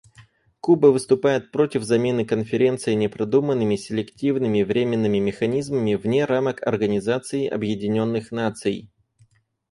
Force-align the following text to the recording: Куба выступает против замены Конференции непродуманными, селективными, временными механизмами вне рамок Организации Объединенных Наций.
Куба 0.61 0.87
выступает 0.87 1.51
против 1.51 1.83
замены 1.83 2.25
Конференции 2.25 2.95
непродуманными, 2.95 3.75
селективными, 3.75 4.63
временными 4.63 5.19
механизмами 5.19 5.93
вне 5.93 6.25
рамок 6.25 6.65
Организации 6.65 7.45
Объединенных 7.45 8.31
Наций. 8.31 8.89